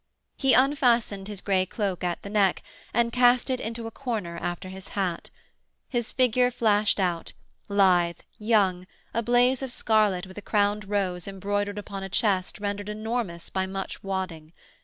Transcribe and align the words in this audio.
He 0.35 0.55
unfastened 0.55 1.27
his 1.27 1.41
grey 1.41 1.63
cloak 1.67 2.03
at 2.03 2.23
the 2.23 2.29
neck 2.31 2.63
and 2.91 3.13
cast 3.13 3.51
it 3.51 3.59
into 3.61 3.85
a 3.85 3.91
corner 3.91 4.35
after 4.39 4.69
his 4.69 4.87
hat. 4.97 5.29
His 5.89 6.11
figure 6.11 6.49
flashed 6.49 6.99
out, 6.99 7.33
lithe, 7.67 8.17
young, 8.39 8.87
a 9.13 9.21
blaze 9.21 9.61
of 9.61 9.71
scarlet 9.71 10.25
with 10.25 10.39
a 10.39 10.41
crowned 10.41 10.89
rose 10.89 11.27
embroidered 11.27 11.77
upon 11.77 12.01
a 12.01 12.09
chest 12.09 12.59
rendered 12.59 12.89
enormous 12.89 13.51
by 13.51 13.67
much 13.67 14.03
wadding. 14.03 14.53